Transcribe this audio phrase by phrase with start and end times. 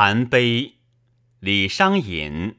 [0.00, 0.74] 韩碑，
[1.40, 2.54] 李商隐。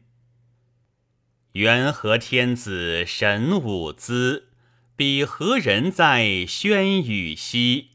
[1.53, 4.49] 元和天子神武姿，
[4.97, 7.91] 比何人在轩宇兮？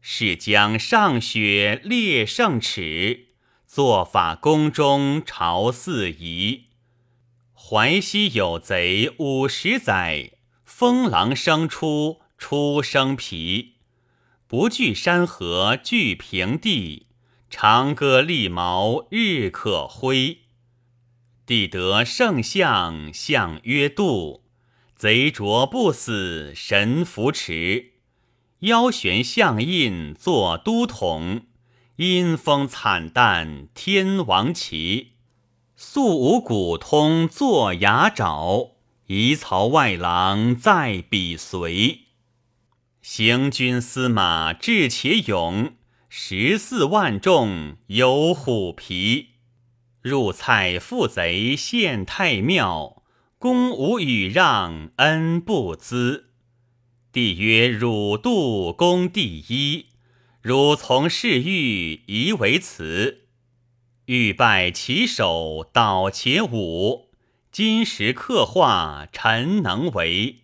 [0.00, 3.26] 是将上雪列圣齿，
[3.66, 6.68] 作法宫中朝四夷。
[7.52, 13.74] 淮西有贼五十载，风狼生出出生皮。
[14.46, 17.08] 不惧山河惧平地，
[17.50, 20.38] 长歌利矛日可挥。
[21.44, 24.44] 帝得圣相相曰度，
[24.94, 27.94] 贼着不死神扶持。
[28.60, 31.46] 腰悬象印作都统，
[31.96, 35.14] 阴风惨淡天王旗。
[35.74, 38.76] 素无古通作牙爪，
[39.08, 42.02] 夷曹外郎在彼随。
[43.02, 45.72] 行军司马智且勇，
[46.12, 49.28] 十四万众有虎皮。
[50.02, 53.04] 入蔡负贼献太庙，
[53.38, 56.30] 公无与让恩不资。
[57.12, 59.86] 帝曰：汝度公第一，
[60.42, 63.28] 汝从事欲宜为辞。
[64.06, 67.10] 欲拜其手导且舞，
[67.52, 70.40] 今时刻画臣能为。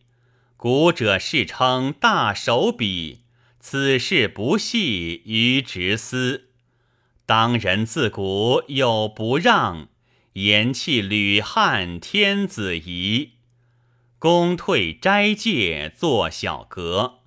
[0.56, 3.23] 古者世称大手笔，
[3.69, 6.50] 此事不系于直思。
[7.27, 9.89] 当人自古有不让，
[10.34, 13.33] 言弃吕汉天子仪。
[14.20, 17.23] 公退斋戒作小阁，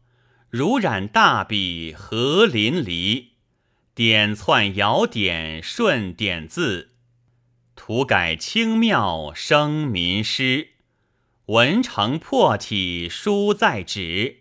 [0.49, 3.31] 如染大笔何淋漓。
[3.93, 6.91] 点窜摇点顺点字，
[7.75, 10.69] 涂改清妙生民诗。
[11.47, 14.38] 文成破体书在纸，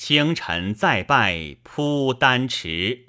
[0.00, 3.04] 清晨再拜铺丹池。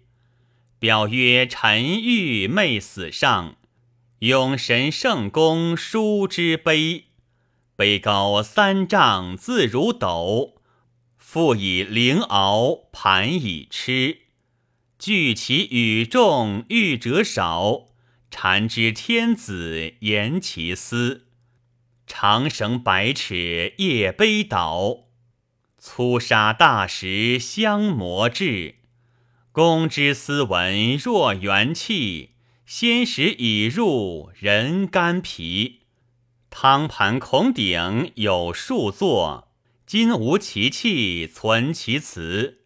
[0.78, 3.56] 表曰：臣欲昧死上，
[4.20, 7.06] 永神圣公书之碑。
[7.78, 10.58] 碑高三丈字如斗，
[11.18, 14.18] 覆以灵鳌盘以螭。
[15.00, 17.86] 据其与众欲者少，
[18.30, 21.28] 禅之天子言其思。
[22.06, 25.06] 长绳百尺夜悲倒，
[25.84, 28.76] 粗沙大石相磨制。
[29.52, 32.36] 公之斯文若元气，
[32.68, 35.80] 先时已入人肝脾。
[36.52, 39.48] 汤盘孔鼎有数座，
[39.88, 42.60] 今无其器存其词。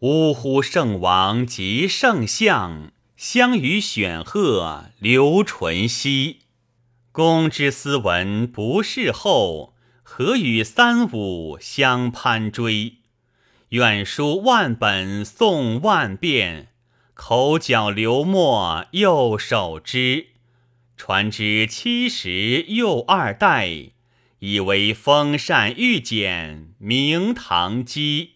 [0.00, 6.40] 呜呼圣王及圣相，相与选鹤留纯兮。
[7.12, 9.73] 公之斯文不事后，
[10.06, 12.98] 何与三五相攀追？
[13.70, 16.68] 愿书万本诵万遍，
[17.14, 20.26] 口角流墨又手之。
[20.96, 23.92] 传之七十又二代，
[24.40, 28.33] 以为风扇玉简明堂基。